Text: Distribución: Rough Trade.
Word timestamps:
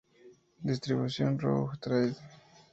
Distribución: 0.69 1.37
Rough 1.37 1.77
Trade. 1.79 2.15